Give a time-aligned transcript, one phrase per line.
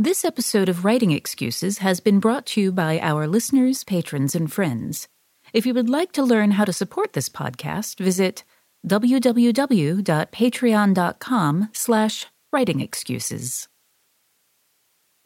[0.00, 4.52] This episode of Writing Excuses has been brought to you by our listeners, patrons, and
[4.52, 5.08] friends.
[5.52, 8.44] If you would like to learn how to support this podcast, visit
[8.86, 13.66] www.patreon.com slash writing excuses.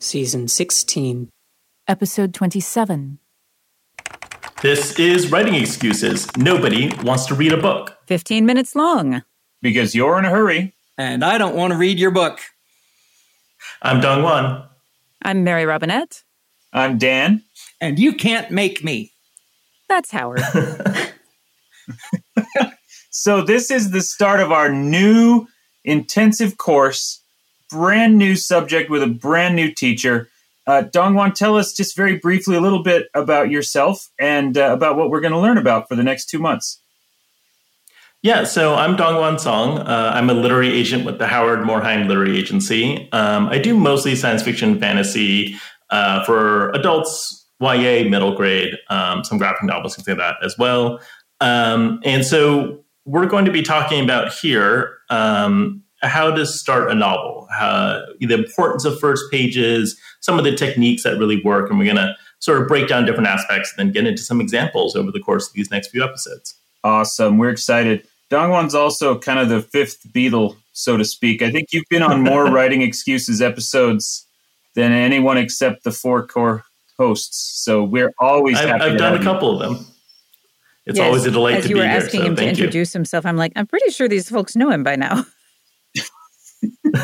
[0.00, 1.28] Season 16.
[1.86, 3.18] Episode 27.
[4.62, 6.34] This is Writing Excuses.
[6.38, 7.98] Nobody wants to read a book.
[8.06, 9.22] 15 minutes long.
[9.60, 10.72] Because you're in a hurry.
[10.96, 12.40] And I don't want to read your book.
[13.80, 14.70] I'm DongWon.
[15.24, 16.24] I'm Mary Robinette.
[16.72, 17.42] I'm Dan.
[17.80, 19.12] And you can't make me.
[19.88, 20.42] That's Howard.
[23.10, 25.46] so, this is the start of our new
[25.84, 27.22] intensive course,
[27.70, 30.28] brand new subject with a brand new teacher.
[30.66, 34.96] Uh, DongWon, tell us just very briefly a little bit about yourself and uh, about
[34.96, 36.81] what we're going to learn about for the next two months.
[38.22, 39.80] Yeah, so I'm DongWon Song.
[39.80, 43.10] Uh, I'm a literary agent with the Howard Morhaim Literary Agency.
[43.10, 45.56] Um, I do mostly science fiction, fantasy
[45.90, 51.00] uh, for adults, YA, middle grade, um, some graphic novels, things like that as well.
[51.40, 56.94] Um, and so we're going to be talking about here um, how to start a
[56.94, 61.76] novel, how, the importance of first pages, some of the techniques that really work, and
[61.76, 64.94] we're going to sort of break down different aspects and then get into some examples
[64.94, 66.54] over the course of these next few episodes.
[66.84, 67.38] Awesome.
[67.38, 68.06] We're excited.
[68.32, 71.42] DongWon's also kind of the fifth Beatle, so to speak.
[71.42, 74.26] I think you've been on more writing excuses episodes
[74.74, 76.64] than anyone except the four core
[76.98, 77.62] hosts.
[77.62, 78.84] So we're always I've, happy.
[78.84, 79.54] I've done a couple you.
[79.56, 79.86] of them.
[80.86, 82.94] It's yes, always a delight as to you were here, asking so him to introduce
[82.94, 82.98] you.
[82.98, 85.26] himself, I'm like, I'm pretty sure these folks know him by now.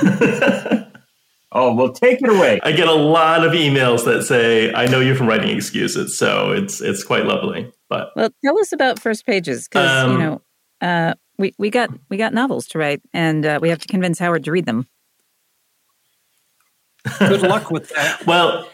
[1.52, 2.58] oh, well, take it away.
[2.62, 6.52] I get a lot of emails that say, "I know you're from writing excuses," so
[6.52, 7.70] it's it's quite lovely.
[7.88, 10.42] But well, tell us about first pages because um, you know
[10.80, 14.18] uh, we we got we got novels to write, and uh, we have to convince
[14.18, 14.86] Howard to read them.
[17.18, 18.22] Good luck with that.
[18.26, 18.68] well,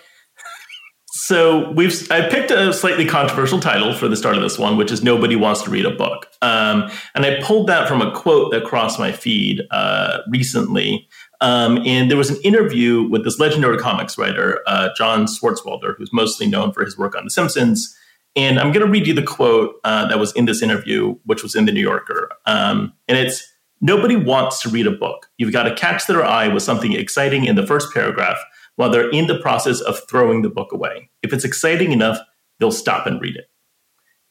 [1.06, 4.91] so we've I picked a slightly controversial title for the start of this one, which
[4.91, 8.50] is "Nobody Wants to Read a Book," um, and I pulled that from a quote
[8.53, 11.09] that crossed my feed uh, recently.
[11.41, 16.12] Um, and there was an interview with this legendary comics writer, uh, John Swartzwelder, who's
[16.12, 17.94] mostly known for his work on The Simpsons.
[18.36, 21.42] And I'm going to read you the quote uh, that was in this interview, which
[21.42, 22.30] was in the New Yorker.
[22.46, 23.54] Um, and it's
[23.86, 25.30] Nobody wants to read a book.
[25.36, 28.38] You've got to catch their eye with something exciting in the first paragraph
[28.76, 31.10] while they're in the process of throwing the book away.
[31.22, 32.18] If it's exciting enough,
[32.58, 33.50] they'll stop and read it.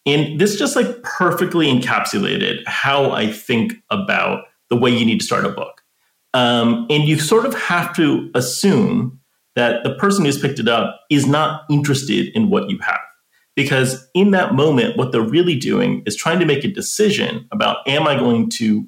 [0.07, 5.25] And this just like perfectly encapsulated how I think about the way you need to
[5.25, 5.83] start a book.
[6.33, 9.19] Um, and you sort of have to assume
[9.55, 12.99] that the person who's picked it up is not interested in what you have
[13.55, 17.77] because in that moment what they're really doing is trying to make a decision about
[17.87, 18.87] am i going to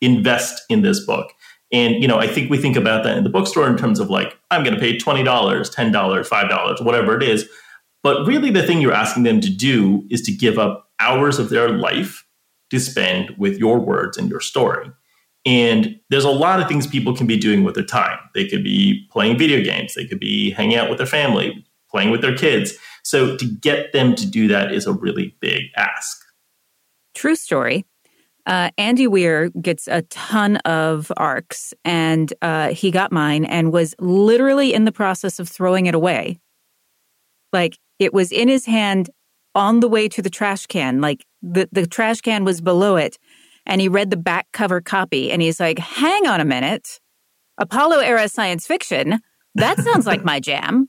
[0.00, 1.32] invest in this book?
[1.72, 4.10] And you know i think we think about that in the bookstore in terms of
[4.10, 7.48] like i'm to pay $20 $10 $5 whatever it is.
[8.02, 11.50] But really the thing you're asking them to do is to give up hours of
[11.50, 12.26] their life
[12.70, 14.90] to spend with your words and your story.
[15.44, 18.18] And there's a lot of things people can be doing with their time.
[18.34, 19.94] They could be playing video games.
[19.94, 23.92] They could be hanging out with their family playing with their kids so to get
[23.92, 26.18] them to do that is a really big ask.
[27.14, 27.84] True story.
[28.44, 33.94] Uh, Andy Weir gets a ton of arcs, and uh, he got mine and was
[34.00, 36.40] literally in the process of throwing it away.
[37.52, 39.10] Like it was in his hand
[39.54, 41.00] on the way to the trash can.
[41.00, 43.18] Like the, the trash can was below it.
[43.66, 47.00] And he read the back cover copy and he's like, hang on a minute.
[47.58, 49.20] Apollo era science fiction.
[49.54, 50.88] That sounds like my jam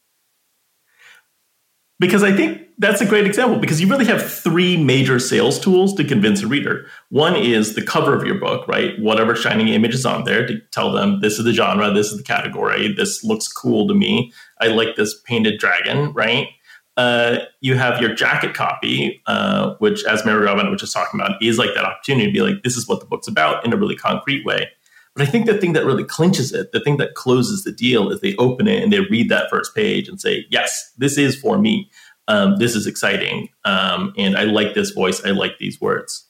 [2.03, 5.93] because I think that's a great example because you really have three major sales tools
[5.93, 6.85] to convince a reader.
[7.07, 8.99] One is the cover of your book, right?
[8.99, 12.17] Whatever shining image is on there to tell them this is the genre, this is
[12.17, 14.33] the category, this looks cool to me.
[14.59, 16.49] I like this painted dragon, right?
[16.97, 21.41] Uh, you have your jacket copy, uh, which, as Mary Robin was just talking about,
[21.41, 23.77] is like that opportunity to be like, this is what the book's about in a
[23.77, 24.69] really concrete way.
[25.15, 28.09] But I think the thing that really clinches it, the thing that closes the deal,
[28.09, 31.35] is they open it and they read that first page and say, yes, this is
[31.35, 31.89] for me.
[32.27, 33.49] Um, this is exciting.
[33.65, 35.23] Um, and i like this voice.
[35.23, 36.27] I like these words.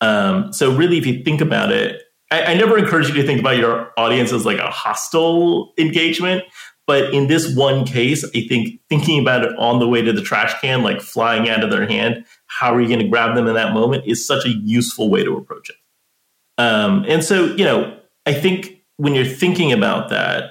[0.00, 2.02] Um, so really if you think about it
[2.32, 6.42] I, I, never encourage you to think about your audience as like a hostile engagement
[6.86, 10.22] But in this one case, I think thinking about it on the way to the
[10.22, 13.46] trash can, like flying out of their hand, how are you going to grab them
[13.46, 15.76] in that moment is such a useful way to approach it.
[16.58, 17.96] Um, and so, you know,
[18.26, 20.50] I think when you're thinking about that,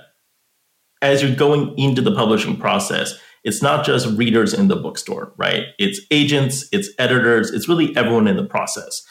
[1.01, 5.67] as you're going into the publishing process, it's not just readers in the bookstore, right?
[5.79, 9.01] It's agents, it's editors, it's really everyone in the process.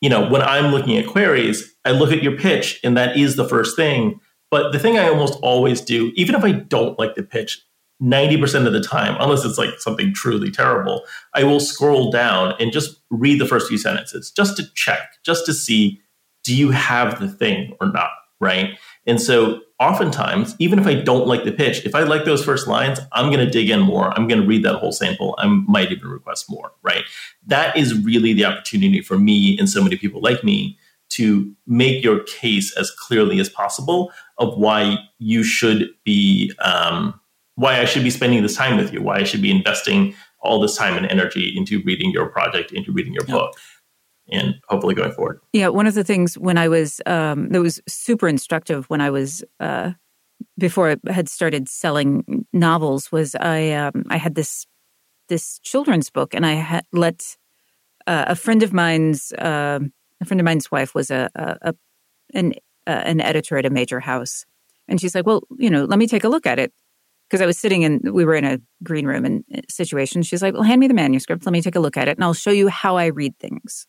[0.00, 3.36] You know, when I'm looking at queries, I look at your pitch, and that is
[3.36, 4.20] the first thing.
[4.50, 7.60] But the thing I almost always do, even if I don't like the pitch,
[8.02, 12.72] 90% of the time, unless it's like something truly terrible, I will scroll down and
[12.72, 16.00] just read the first few sentences just to check, just to see
[16.44, 18.10] do you have the thing or not,
[18.40, 18.78] right?
[19.06, 22.68] And so oftentimes, even if I don't like the pitch, if I like those first
[22.68, 24.16] lines, I'm going to dig in more.
[24.16, 25.34] I'm going to read that whole sample.
[25.38, 27.04] I might even request more, right?
[27.46, 30.78] That is really the opportunity for me and so many people like me
[31.10, 37.18] to make your case as clearly as possible of why you should be, um,
[37.56, 40.60] why I should be spending this time with you, why I should be investing all
[40.60, 43.54] this time and energy into reading your project, into reading your book
[44.30, 45.40] and hopefully going forward.
[45.52, 49.10] Yeah, one of the things when I was um, that was super instructive when I
[49.10, 49.92] was uh,
[50.58, 54.66] before I had started selling novels was I um, I had this
[55.28, 57.36] this children's book and I had let
[58.06, 59.80] uh, a friend of mine's uh,
[60.20, 61.74] a friend of mine's wife was a, a, a
[62.34, 62.54] an
[62.86, 64.44] an editor at a major house
[64.88, 66.72] and she's like, well, you know, let me take a look at it
[67.28, 70.22] because I was sitting in, we were in a green room and uh, situation.
[70.22, 71.46] She's like, well, hand me the manuscript.
[71.46, 73.86] Let me take a look at it and I'll show you how I read things.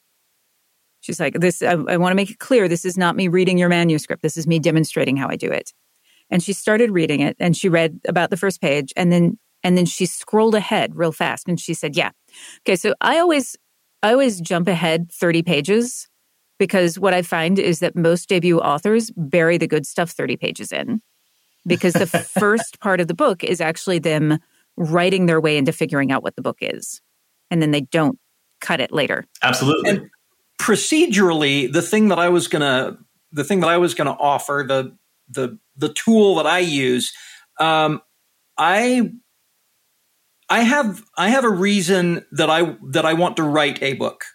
[1.05, 2.67] She's like, this, I, I want to make it clear.
[2.67, 4.23] This is not me reading your manuscript.
[4.23, 5.71] This is me demonstrating how I do it.
[6.31, 9.77] And she started reading it and she read about the first page and then, and
[9.77, 12.09] then she scrolled ahead real fast and she said, yeah.
[12.63, 12.75] Okay.
[12.75, 13.55] So I always,
[14.01, 16.09] I always jump ahead 30 pages
[16.57, 20.71] because what I find is that most debut authors bury the good stuff 30 pages
[20.71, 21.03] in
[21.67, 22.07] because the
[22.39, 24.39] first part of the book is actually them
[24.75, 26.99] writing their way into figuring out what the book is.
[27.51, 28.17] And then they don't
[28.59, 29.27] cut it later.
[29.43, 29.89] Absolutely.
[29.91, 30.09] And
[30.59, 32.97] procedurally, the thing that I was gonna
[33.31, 34.97] the thing that I was gonna offer the
[35.29, 37.13] the the tool that I use,
[37.59, 38.01] um,
[38.57, 39.11] I
[40.49, 44.25] I have I have a reason that I that I want to write a book.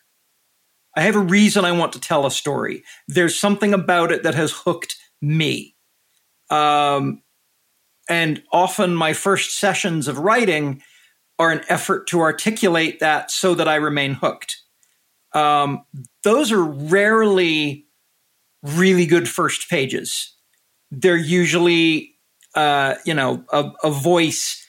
[0.96, 2.82] I have a reason I want to tell a story.
[3.06, 5.76] There's something about it that has hooked me.
[6.50, 7.22] Um,
[8.08, 10.82] and often my first sessions of writing
[11.38, 14.59] are an effort to articulate that so that I remain hooked
[15.34, 15.84] um,
[16.24, 17.86] those are rarely
[18.62, 20.34] really good first pages.
[20.90, 22.14] They're usually,
[22.54, 24.66] uh, you know, a, a voice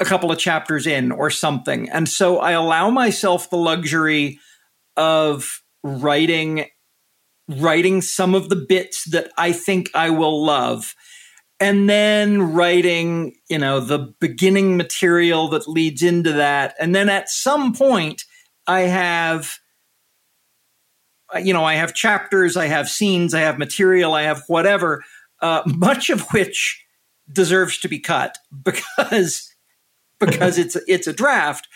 [0.00, 1.88] a couple of chapters in or something.
[1.90, 4.38] And so I allow myself the luxury
[4.96, 6.66] of writing
[7.48, 10.94] writing some of the bits that I think I will love
[11.60, 16.74] and then writing, you know, the beginning material that leads into that.
[16.80, 18.24] And then at some point
[18.66, 19.58] I have
[21.34, 25.02] uh, you know, I have chapters, I have scenes, I have material, I have whatever,
[25.40, 26.84] uh, much of which
[27.30, 29.48] deserves to be cut because
[30.20, 31.68] because it's it's a draft.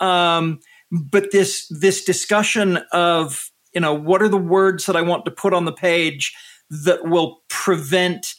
[0.00, 0.60] Um,
[0.90, 5.30] but this this discussion of you know what are the words that I want to
[5.30, 6.34] put on the page
[6.70, 8.34] that will prevent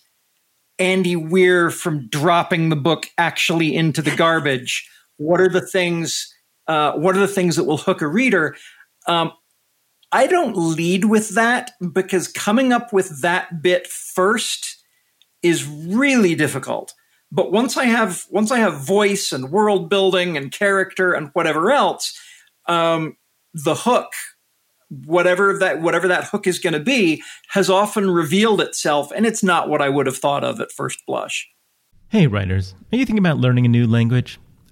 [0.79, 4.89] Andy Weir from dropping the book actually into the garbage.
[5.17, 6.32] What are the things
[6.67, 8.55] uh, what are the things that will hook a reader?
[9.08, 9.32] Um,
[10.12, 14.84] I don't lead with that because coming up with that bit first
[15.41, 16.93] is really difficult.
[17.32, 21.72] But once I have once I have voice and world building and character and whatever
[21.72, 22.15] else,
[22.67, 23.17] um,
[23.55, 24.12] the hook,
[24.89, 29.41] whatever that whatever that hook is going to be, has often revealed itself, and it's
[29.41, 31.50] not what I would have thought of at first blush.
[32.10, 34.39] Hey, writers, are you thinking about learning a new language?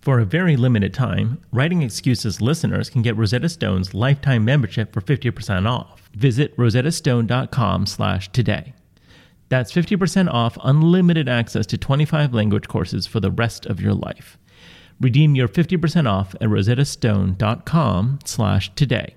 [0.00, 5.02] For a very limited time, Writing Excuses listeners can get Rosetta Stone's lifetime membership for
[5.02, 6.08] 50% off.
[6.14, 8.72] Visit rosettastone.com slash today.
[9.50, 14.38] That's 50% off unlimited access to 25 language courses for the rest of your life.
[15.00, 19.16] Redeem your 50% off at rosettastone.com slash today.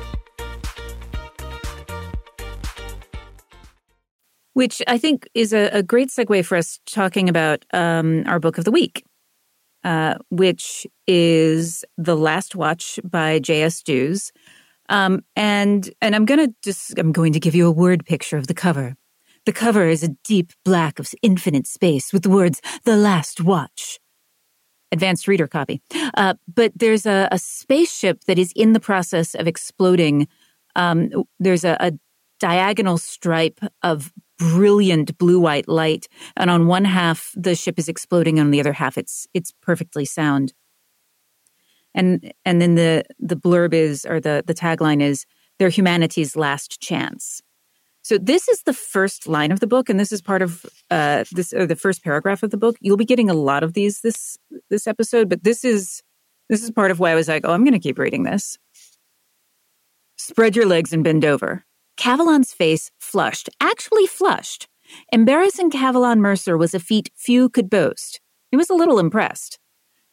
[4.53, 8.57] Which I think is a, a great segue for us talking about um, our book
[8.57, 9.05] of the week,
[9.83, 13.81] uh, which is The Last Watch by J.S.
[13.81, 14.31] Dewes.
[14.89, 18.47] Um, and and I'm gonna just I'm going to give you a word picture of
[18.47, 18.95] the cover.
[19.45, 23.99] The cover is a deep black of infinite space with the words "The Last Watch."
[24.91, 25.81] Advanced reader copy.
[26.15, 30.27] Uh, but there's a, a, spaceship that is in the process of exploding.
[30.75, 31.93] Um, there's a, a
[32.41, 36.07] diagonal stripe of brilliant blue white light.
[36.35, 38.39] And on one half, the ship is exploding.
[38.39, 40.53] And on the other half, it's, it's perfectly sound.
[41.93, 45.25] And, and then the, the blurb is, or the, the tagline is,
[45.59, 47.41] they're humanity's last chance.
[48.03, 51.23] So this is the first line of the book, and this is part of uh,
[51.31, 52.75] this, or the first paragraph of the book.
[52.81, 54.37] You'll be getting a lot of these this
[54.71, 56.01] this episode, but this is
[56.49, 58.57] this is part of why I was like, oh, I'm going to keep reading this.
[60.17, 61.63] Spread your legs and bend over.
[62.01, 64.67] Cavalon's face flushed, actually flushed.
[65.13, 68.19] Embarrassing Cavalon Mercer was a feat few could boast.
[68.49, 69.59] He was a little impressed.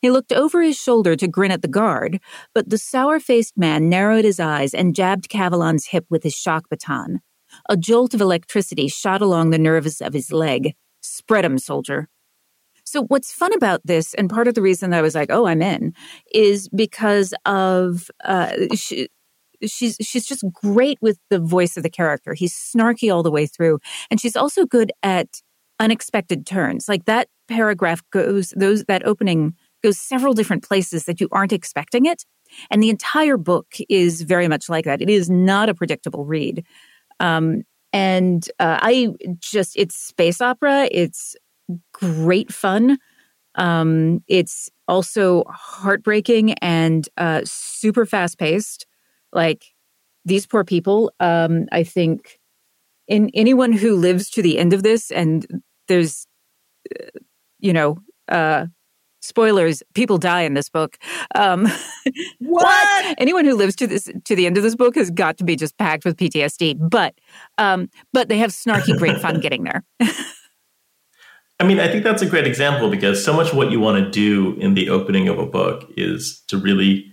[0.03, 2.21] He looked over his shoulder to grin at the guard,
[2.55, 6.69] but the sour faced man narrowed his eyes and jabbed Cavalon's hip with his shock
[6.69, 7.21] baton.
[7.71, 10.75] A jolt of electricity shot along the nerves of his leg.
[11.01, 12.11] Spread 'em, soldier.
[12.85, 15.47] So, what's fun about this, and part of the reason that I was like, oh,
[15.47, 15.95] I'm in,
[16.35, 18.53] is because of uh,
[19.67, 22.35] she's she's just great with the voice of the character.
[22.35, 23.79] He's snarky all the way through,
[24.11, 25.41] and she's also good at
[25.81, 26.89] unexpected turns.
[26.89, 32.07] Like that paragraph goes those that opening goes several different places that you aren't expecting
[32.07, 32.25] it,
[32.71, 35.03] and the entire book is very much like that.
[35.03, 36.65] It is not a predictable read,
[37.21, 37.63] um,
[37.93, 39.09] and uh, I
[39.41, 40.89] just it's space opera.
[40.91, 41.37] It's
[41.93, 42.99] great fun.
[43.55, 48.87] Um, it's also heartbreaking and uh, super fast paced.
[49.33, 49.65] Like
[50.25, 52.39] these poor people, um, I think
[53.07, 56.27] in anyone who lives to the end of this, and there's,
[56.95, 57.07] uh,
[57.59, 58.67] you know, uh,
[59.21, 60.99] spoilers, people die in this book.
[61.35, 61.67] Um,
[62.41, 63.15] what?
[63.19, 65.57] Anyone who lives to this to the end of this book has got to be
[65.57, 66.77] just packed with PTSD.
[66.79, 67.15] But
[67.57, 69.85] um, but they have snarky great fun getting there.
[71.61, 74.11] I mean, I think that's a great example because so much what you want to
[74.11, 77.13] do in the opening of a book is to really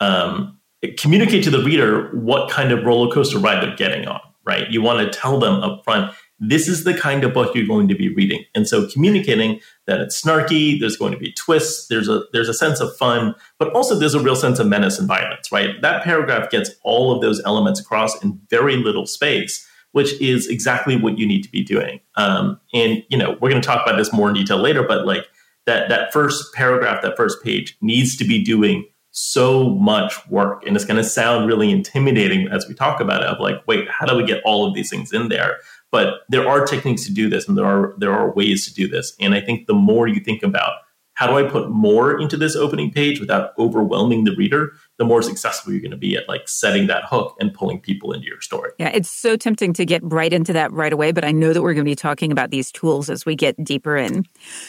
[0.00, 0.58] um,
[0.92, 4.68] communicate to the reader what kind of roller coaster ride they're getting on, right?
[4.70, 7.88] You want to tell them up front, this is the kind of book you're going
[7.88, 8.44] to be reading.
[8.54, 12.54] And so communicating that it's snarky, there's going to be twists, there's a there's a
[12.54, 15.80] sense of fun, but also there's a real sense of menace and violence, right?
[15.80, 20.96] That paragraph gets all of those elements across in very little space, which is exactly
[20.96, 22.00] what you need to be doing.
[22.16, 25.06] Um, and you know, we're going to talk about this more in detail later, but
[25.06, 25.26] like
[25.66, 30.66] that that first paragraph, that first page needs to be doing so much work.
[30.66, 33.88] And it's going to sound really intimidating as we talk about it of like wait
[33.88, 35.58] how do we get all of these things in there?
[35.92, 38.88] But there are techniques to do this and there are there are ways to do
[38.88, 39.14] this.
[39.20, 40.72] And i think the more you think about
[41.14, 45.22] how do i put more into this opening page without overwhelming the reader the more
[45.22, 48.40] successful you're going to be at like setting that hook and pulling people into your
[48.40, 48.72] story.
[48.80, 51.62] Yeah it's so tempting to get right into that right away but i know that
[51.62, 54.24] we're going to be talking about these tools as we get deeper in.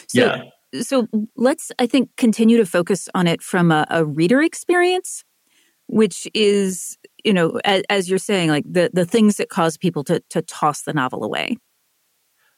[0.06, 0.42] So yeah
[0.80, 5.24] so let's, I think, continue to focus on it from a, a reader experience,
[5.86, 10.04] which is, you know, as, as, you're saying, like the, the things that cause people
[10.04, 11.56] to, to toss the novel away.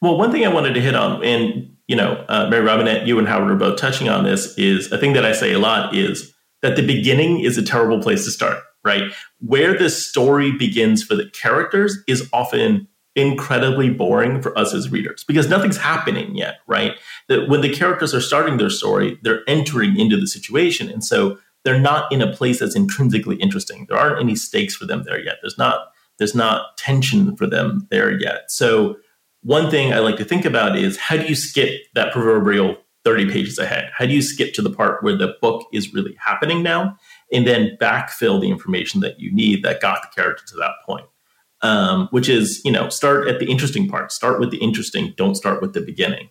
[0.00, 3.19] Well, one thing I wanted to hit on, and, you know, uh, Mary Robinette, you
[3.19, 5.95] and Howard are both touching on this, is a thing that I say a lot
[5.95, 9.12] is that the beginning is a terrible place to start, right?
[9.41, 12.88] Where the story begins for the characters is often
[13.19, 16.95] incredibly boring for us as readers because nothing's happening yet, right?
[17.29, 20.89] That when the characters are starting their story, they're entering into the situation.
[20.89, 23.87] And so they're not in a place that's intrinsically interesting.
[23.89, 25.37] There aren't any stakes for them there yet.
[25.43, 28.51] There's not there's not tension for them there yet.
[28.51, 28.97] So
[29.43, 33.31] one thing I like to think about is how do you skip that proverbial 30
[33.31, 33.91] pages ahead?
[33.97, 36.97] How do you skip to the part where the book is really happening now
[37.33, 41.07] and then backfill the information that you need that got the character to that point?
[41.61, 45.35] Um, which is, you know, start at the interesting part, start with the interesting, don't
[45.35, 46.29] start with the beginning.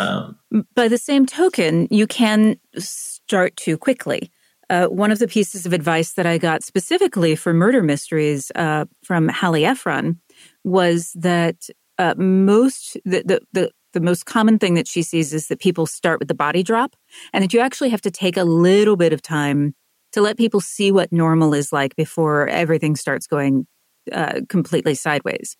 [0.00, 0.36] Um,
[0.74, 4.32] By the same token, you can start too quickly.
[4.70, 8.86] Uh, one of the pieces of advice that I got specifically for murder mysteries uh,
[9.04, 10.20] from Hallie Ephron
[10.64, 15.48] was that uh, most the, the, the the most common thing that she sees is
[15.48, 16.94] that people start with the body drop,
[17.32, 19.74] and that you actually have to take a little bit of time
[20.12, 23.66] to let people see what normal is like before everything starts going
[24.12, 25.56] uh, completely sideways.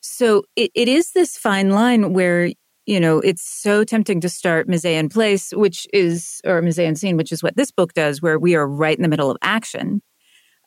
[0.00, 2.50] So it, it is this fine line where
[2.86, 6.96] you know, it's so tempting to start mise en place, which is, or mise en
[6.96, 9.38] scene, which is what this book does, where we are right in the middle of
[9.42, 10.02] action.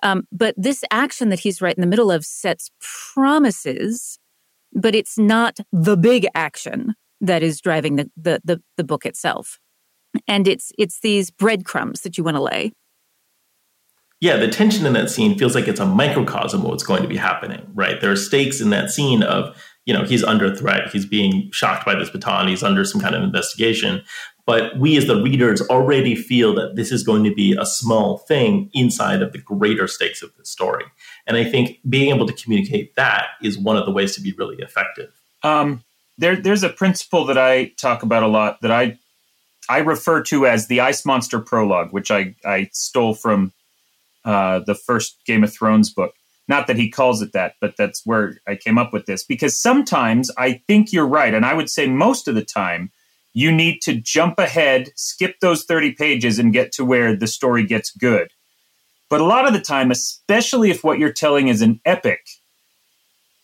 [0.03, 2.71] Um, but this action that he's right in the middle of sets
[3.13, 4.19] promises,
[4.73, 9.59] but it's not the big action that is driving the, the, the, the book itself.
[10.27, 12.71] And it's, it's these breadcrumbs that you want to lay.
[14.19, 17.07] Yeah, the tension in that scene feels like it's a microcosm of what's going to
[17.07, 18.01] be happening, right?
[18.01, 19.55] There are stakes in that scene of
[19.85, 23.15] you know he's under threat he's being shocked by this baton he's under some kind
[23.15, 24.03] of investigation.
[24.45, 28.19] But we as the readers already feel that this is going to be a small
[28.19, 30.85] thing inside of the greater stakes of the story.
[31.25, 34.33] And i think being able to communicate that is one of the ways to be
[34.33, 35.11] really effective.
[35.43, 35.83] Um,
[36.17, 38.97] there, there's a principle that i talk about a lot that i
[39.69, 43.53] i refer to as the ice monster prologue which i i stole from
[44.27, 46.13] uh, the first game of thrones book
[46.47, 49.59] not that he calls it that, but that's where I came up with this because
[49.59, 51.33] sometimes I think you're right.
[51.33, 52.91] And I would say most of the time,
[53.33, 57.65] you need to jump ahead, skip those 30 pages, and get to where the story
[57.65, 58.29] gets good.
[59.09, 62.21] But a lot of the time, especially if what you're telling is an epic,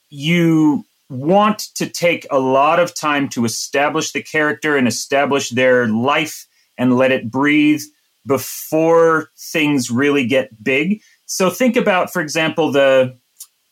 [0.09, 5.87] you want to take a lot of time to establish the character and establish their
[5.87, 7.81] life and let it breathe
[8.25, 11.01] before things really get big.
[11.25, 13.17] So think about, for example, the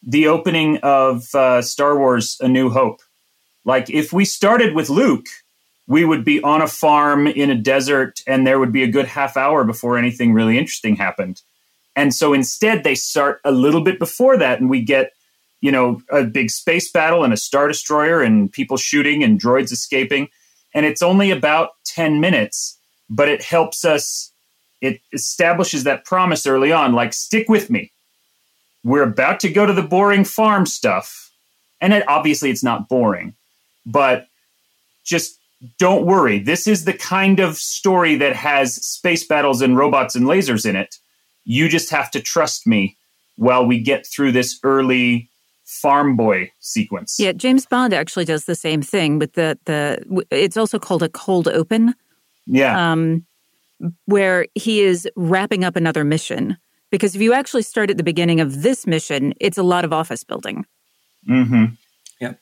[0.03, 3.01] the opening of uh, Star Wars: A New Hope.
[3.65, 5.27] Like if we started with Luke,
[5.87, 9.05] we would be on a farm in a desert, and there would be a good
[9.05, 11.41] half hour before anything really interesting happened.
[11.95, 15.11] And so instead, they start a little bit before that, and we get
[15.61, 19.71] you know a big space battle and a star destroyer and people shooting and droids
[19.71, 20.29] escaping,
[20.73, 24.30] and it's only about ten minutes, but it helps us
[24.81, 27.91] it establishes that promise early on like stick with me.
[28.83, 31.31] We're about to go to the boring farm stuff
[31.79, 33.35] and it, obviously it's not boring
[33.85, 34.27] but
[35.03, 35.37] just
[35.77, 36.39] don't worry.
[36.39, 40.75] This is the kind of story that has space battles and robots and lasers in
[40.75, 40.97] it.
[41.43, 42.97] You just have to trust me
[43.35, 45.29] while we get through this early
[45.65, 47.17] farm boy sequence.
[47.19, 51.09] Yeah james bond actually does the same thing with the the it's also called a
[51.09, 51.93] cold open.
[52.45, 52.91] Yeah.
[52.91, 53.25] Um
[54.05, 56.57] where he is wrapping up another mission.
[56.91, 59.93] Because if you actually start at the beginning of this mission, it's a lot of
[59.93, 60.65] office building.
[61.29, 61.65] Mm-hmm.
[62.19, 62.33] Yeah.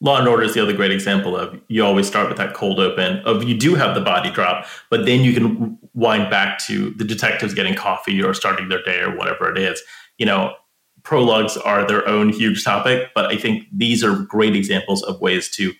[0.00, 2.78] Law and Order is the other great example of you always start with that cold
[2.78, 6.90] open of you do have the body drop, but then you can wind back to
[6.90, 9.82] the detectives getting coffee or starting their day or whatever it is.
[10.18, 10.54] You know,
[11.02, 15.50] prologues are their own huge topic, but I think these are great examples of ways
[15.56, 15.72] to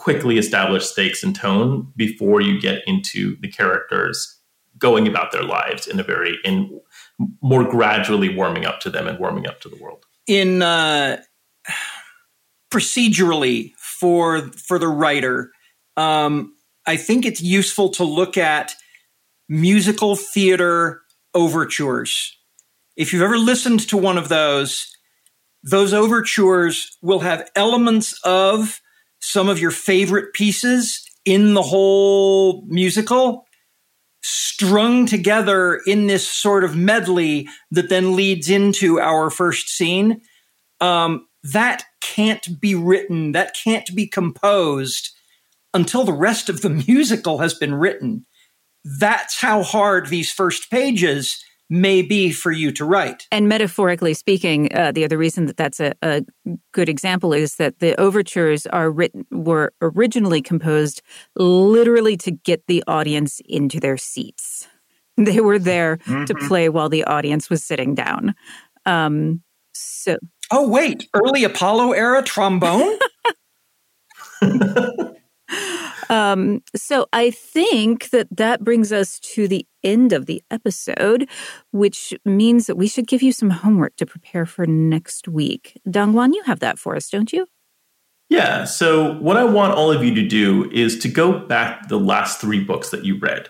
[0.00, 4.38] quickly establish stakes and tone before you get into the characters
[4.78, 6.80] going about their lives in a very in
[7.42, 10.06] more gradually warming up to them and warming up to the world.
[10.26, 11.22] In uh,
[12.70, 15.50] procedurally for for the writer
[15.96, 16.54] um,
[16.86, 18.74] i think it's useful to look at
[19.50, 21.02] musical theater
[21.34, 22.38] overtures.
[22.96, 24.86] If you've ever listened to one of those
[25.62, 28.80] those overtures will have elements of
[29.20, 33.46] some of your favorite pieces in the whole musical
[34.22, 40.20] strung together in this sort of medley that then leads into our first scene.
[40.80, 45.10] Um, that can't be written, that can't be composed
[45.72, 48.26] until the rest of the musical has been written.
[48.84, 53.28] That's how hard these first pages may be for you to write.
[53.30, 56.22] And metaphorically speaking, uh, the other reason that that's a, a,
[56.72, 61.00] good example is that the overtures are written were originally composed
[61.36, 64.66] literally to get the audience into their seats.
[65.16, 66.26] They were there Mhm.
[66.26, 68.34] to play while the audience was sitting down.
[68.86, 70.16] Um, so
[70.50, 72.98] Oh wait, early Apollo era trombone?
[76.10, 81.30] Um, so I think that that brings us to the end of the episode,
[81.70, 85.80] which means that we should give you some homework to prepare for next week.
[85.88, 87.46] DongWon, you have that for us, don't you?
[88.28, 88.64] Yeah.
[88.64, 92.40] So, what I want all of you to do is to go back the last
[92.40, 93.48] three books that you read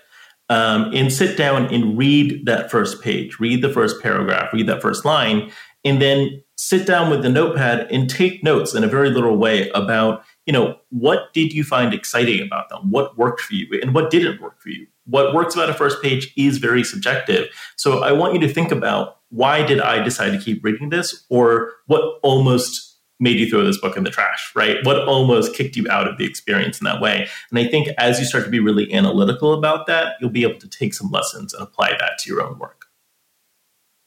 [0.51, 4.83] um, and sit down and read that first page, read the first paragraph, read that
[4.83, 5.51] first line,
[5.85, 9.70] and then sit down with the notepad and take notes in a very literal way
[9.70, 12.91] about, you know, what did you find exciting about them?
[12.91, 14.89] What worked for you and what didn't work for you?
[15.05, 17.47] What works about a first page is very subjective.
[17.77, 21.25] So, I want you to think about why did I decide to keep reading this
[21.29, 24.79] or what almost made you throw this book in the trash, right?
[24.85, 27.29] What almost kicked you out of the experience in that way?
[27.51, 30.59] And I think as you start to be really analytical about that, you'll be able
[30.59, 32.87] to take some lessons and apply that to your own work.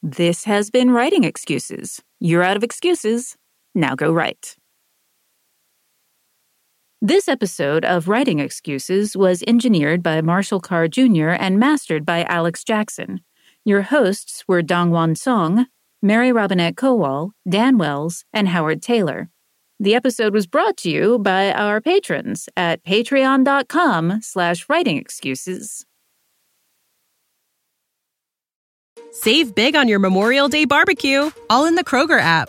[0.02, 2.02] This has been Writing Excuses.
[2.20, 3.34] You're out of excuses.
[3.74, 4.56] Now go write.
[7.04, 11.36] This episode of Writing Excuses was engineered by Marshall Carr Jr.
[11.38, 13.20] and mastered by Alex Jackson.
[13.62, 15.66] Your hosts were DongWon Song,
[16.00, 19.28] Mary Robinette Kowal, Dan Wells, and Howard Tayler.
[19.78, 25.84] The episode was brought to you by our patrons at patreon.com slash writing excuses.
[29.12, 32.48] Save big on your Memorial Day barbecue, all in the Kroger app.